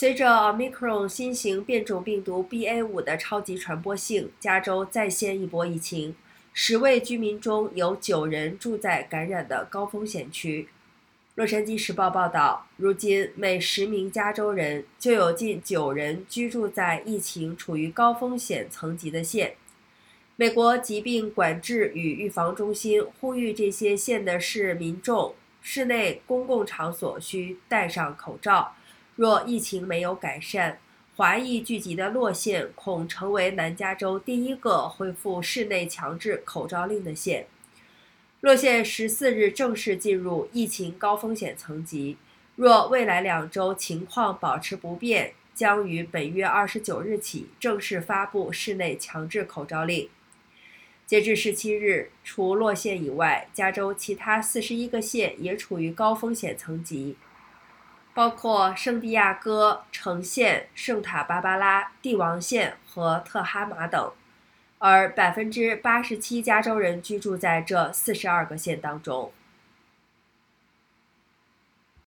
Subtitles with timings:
[0.00, 6.14] 随着 Omicron 新型变种病毒 BA.5 的超级传播性，加州再现一波疫情。
[6.52, 10.68] 十位居民中有九人住在感染的高风险区。
[11.34, 19.54] 洛杉矶时报报道，如今每十名加州人就有近九人居住在疫情处于高风险层级的县。
[20.36, 28.76] 美国疾病管制与预防中心呼吁这些县的市民众，室内公共场所需戴上口罩。
[29.18, 30.78] 若疫情没有改善，
[31.16, 37.48] 华裔聚集的洛县恐成为南加州第一个恢复室内强制口罩令的县。
[38.42, 42.16] 洛县十四日正式进入疫情高风险层级，
[42.54, 50.08] 若未来两周情况保持不变，将于本月二十九日起正式发布室内强制口罩令。
[51.04, 57.16] 截至十七日，除洛县以外，加州其他四十一个县也处于高风险层级。
[58.18, 64.10] 包括圣地亚哥、城县、圣塔芭芭拉、帝王县和特哈马等，
[64.78, 69.30] 而百分之八十七加州人居住在这四十二个县当中。